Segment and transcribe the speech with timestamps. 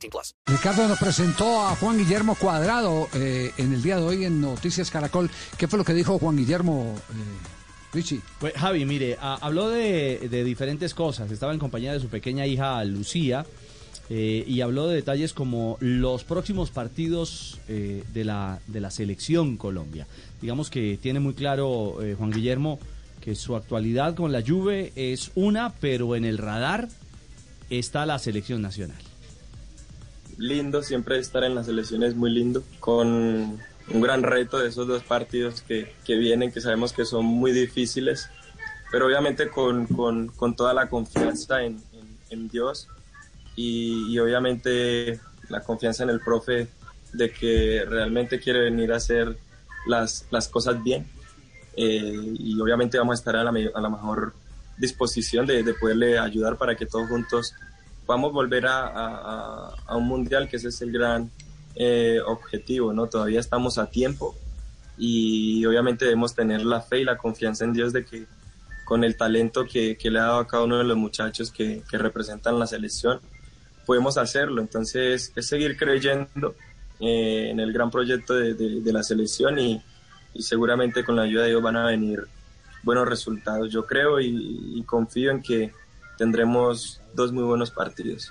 [0.00, 0.34] 18 plus.
[0.46, 4.90] Ricardo nos presentó a Juan Guillermo Cuadrado eh, en el día de hoy en Noticias
[4.90, 5.30] Caracol.
[5.58, 8.20] ¿Qué fue lo que dijo Juan Guillermo, eh, Richie?
[8.38, 11.30] Pues, Javi, mire, a- habló de, de diferentes cosas.
[11.30, 13.44] Estaba en compañía de su pequeña hija Lucía
[14.08, 19.56] eh, y habló de detalles como los próximos partidos eh, de, la, de la selección
[19.56, 20.06] Colombia.
[20.40, 22.78] Digamos que tiene muy claro eh, Juan Guillermo
[23.20, 26.88] que su actualidad con la Juve es una, pero en el radar
[27.68, 28.96] está la selección nacional.
[30.40, 34.86] Lindo, siempre estar en la selección es muy lindo, con un gran reto de esos
[34.86, 38.28] dos partidos que, que vienen, que sabemos que son muy difíciles,
[38.90, 41.80] pero obviamente con, con, con toda la confianza en,
[42.30, 42.86] en- Dios
[43.56, 46.68] y, y obviamente la confianza en el profe
[47.12, 49.36] de que realmente quiere venir a hacer
[49.86, 51.08] las, las cosas bien
[51.76, 54.32] eh, y obviamente vamos a estar a la, a la mejor
[54.78, 57.52] disposición de, de poderle ayudar para que todos juntos
[58.10, 61.30] podamos volver a, a- a- un mundial, que ese es el gran
[61.76, 63.06] eh, objetivo, ¿no?
[63.06, 64.34] Todavía estamos a tiempo
[64.98, 68.26] y obviamente debemos tener la fe y la confianza en Dios de que
[68.84, 71.84] con el talento que, que le ha dado a cada uno de los muchachos que,
[71.88, 73.20] que representan la selección,
[73.86, 74.60] podemos hacerlo.
[74.60, 76.56] Entonces, es seguir creyendo
[76.98, 79.80] eh, en el gran proyecto de, de- de la selección y,
[80.34, 82.24] y seguramente con la ayuda de Dios van a venir
[82.82, 83.70] buenos resultados.
[83.70, 85.72] Yo creo y, y confío en que
[86.24, 88.30] tendremos dos muy buenos partidos.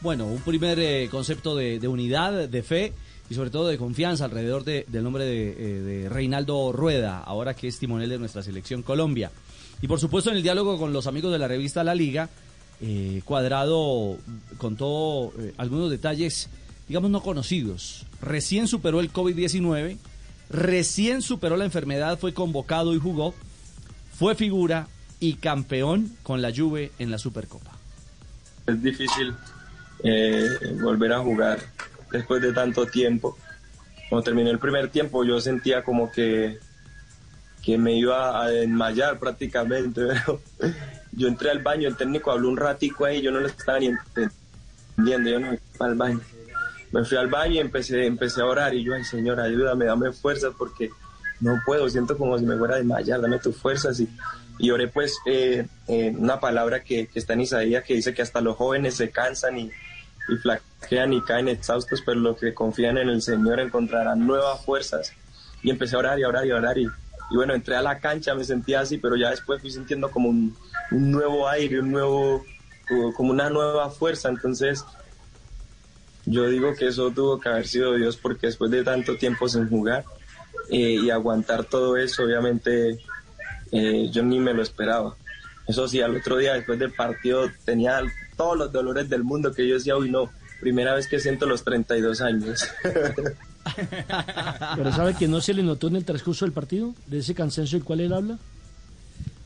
[0.00, 2.92] Bueno, un primer eh, concepto de, unidad, de fe
[3.28, 7.54] y sobre todo de confianza alrededor de- del nombre de, eh, de Reinaldo Rueda, ahora
[7.54, 9.32] que es timonel de nuestra selección Colombia.
[9.82, 12.28] Y por supuesto en el diálogo con los amigos de la revista La Liga,
[12.80, 14.16] eh, Cuadrado
[14.56, 16.48] contó eh, algunos detalles,
[16.86, 18.06] digamos, no conocidos.
[18.22, 19.96] Recién superó el COVID-19,
[20.50, 23.34] recién superó la enfermedad, fue convocado y jugó,
[24.16, 24.86] fue figura
[25.24, 27.70] y campeón con la Juve en la Supercopa.
[28.66, 29.34] Es difícil
[30.02, 30.46] eh,
[30.82, 31.60] volver a jugar
[32.12, 33.34] después de tanto tiempo.
[34.10, 36.58] Cuando terminé el primer tiempo yo sentía como que,
[37.62, 40.02] que me iba a desmayar prácticamente,
[41.12, 43.86] yo entré al baño, el técnico habló un ratico ahí, yo no lo estaba ni
[43.86, 46.20] entendiendo, yo no me al baño.
[46.92, 50.12] Me fui al baño y empecé, empecé a orar y yo, ay Señor, ayúdame, dame
[50.12, 50.90] fuerzas porque
[51.40, 54.08] no puedo, siento como si me fuera a desmayar, dame tus fuerzas y,
[54.58, 58.22] y oré pues eh, eh, una palabra que, que está en Isaías que dice que
[58.22, 59.64] hasta los jóvenes se cansan y,
[60.28, 65.12] y flaquean y caen exhaustos, pero los que confían en el Señor encontrarán nuevas fuerzas.
[65.62, 67.82] Y empecé a orar y a orar y a orar y, y bueno, entré a
[67.82, 70.56] la cancha, me sentía así, pero ya después fui sintiendo como un,
[70.90, 72.44] nuevo aire, un nuevo,
[72.86, 74.84] como- como una nueva fuerza, entonces
[76.26, 79.68] yo digo que eso tuvo que haber sido Dios porque después de tanto tiempo sin
[79.68, 80.04] jugar
[80.70, 82.98] eh, y aguantar todo eso, obviamente
[83.74, 85.16] eh, yo ni me lo esperaba.
[85.66, 88.00] Eso sí, al otro día después del partido tenía
[88.36, 90.30] todos los dolores del mundo que yo decía, uy no,
[90.60, 92.66] primera vez que siento los 32 años.
[94.76, 96.94] Pero ¿sabe que no se le notó en el transcurso del partido?
[97.06, 98.38] De ese cansancio del cual él habla.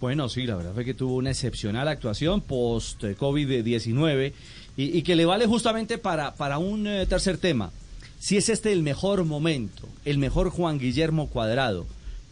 [0.00, 4.32] Bueno, sí, la verdad fue que tuvo una excepcional actuación post-COVID-19
[4.76, 7.70] y, y que le vale justamente para, para un eh, tercer tema.
[8.18, 11.86] Si es este el mejor momento, el mejor Juan Guillermo Cuadrado,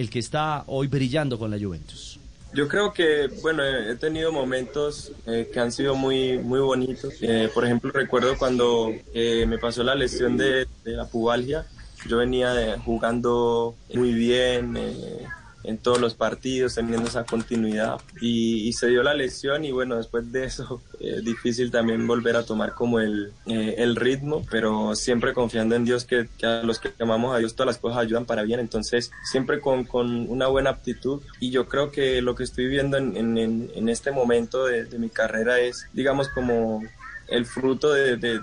[0.00, 2.18] el que está hoy brillando con la Juventus.
[2.52, 7.14] Yo creo que, bueno, he tenido momentos eh, que han sido muy, muy bonitos.
[7.20, 11.66] Eh, por ejemplo, recuerdo cuando eh, me pasó la lesión de, de la pubalgia.
[12.08, 15.26] Yo venía eh, jugando muy bien eh,
[15.64, 18.00] en todos los partidos, teniendo esa continuidad.
[18.20, 22.36] Y, y se dio la lesión y bueno, después de eso, es difícil también volver
[22.36, 26.62] a tomar como el, eh, el ritmo, pero siempre confiando en Dios que, que a
[26.62, 28.60] los que amamos a Dios todas las cosas ayudan para bien.
[28.60, 31.20] Entonces, siempre con, con una buena aptitud.
[31.40, 34.98] Y yo creo que lo que estoy viendo en, en, en- este momento de, de
[34.98, 36.82] mi carrera es, digamos, como
[37.28, 38.38] el fruto de, de-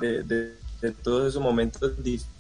[0.82, 2.37] de todos esos momentos difíciles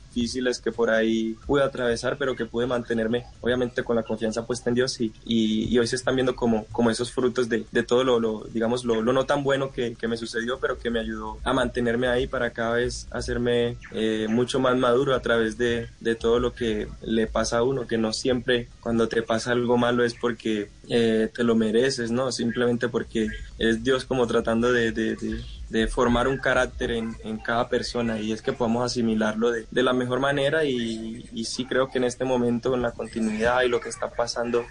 [0.63, 4.75] que por ahí pude atravesar, pero que pude mantenerme, obviamente, con la confianza puesta en
[4.75, 8.19] Dios y, y, y hoy se están viendo como, esos frutos de, de todo lo,
[8.19, 11.53] lo, digamos, lo, no tan bueno que, que me sucedió, pero que me ayudó a
[11.53, 16.39] mantenerme ahí para cada vez hacerme eh, mucho más maduro a través de, de todo
[16.39, 20.13] lo que le pasa a uno, que no siempre cuando te pasa algo malo es
[20.13, 22.31] porque eh, te lo mereces, ¿no?
[22.31, 23.27] Simplemente porque
[23.57, 28.41] es Dios como tratando de, de, formar un carácter en, en, cada persona y es
[28.41, 32.75] que podamos asimilarlo de, la mejor manera y, y, sí creo que en este momento
[32.75, 34.65] en la continuidad y lo que está pasando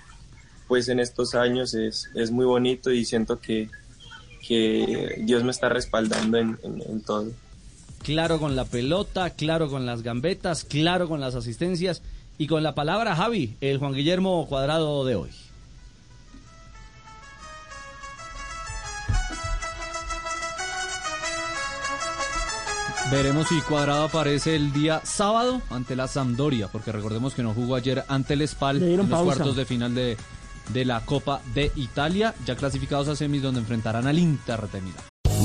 [0.68, 3.70] pues en estos años es, es muy bonito y siento que,
[4.46, 7.30] que Dios me está respaldando en, en todo.
[8.02, 12.02] Claro con la pelota, claro con las gambetas, claro con las asistencias
[12.38, 15.30] y con la palabra Javi, el Juan Guillermo Cuadrado de hoy.
[23.10, 27.76] Veremos si Cuadrado aparece el día sábado ante la Sampdoria, porque recordemos que no jugó
[27.76, 29.24] ayer ante el Spal en los pausa.
[29.36, 30.16] cuartos de final de,
[30.72, 35.04] de la Copa de Italia, ya clasificados a semis donde enfrentarán al Inter de Milán.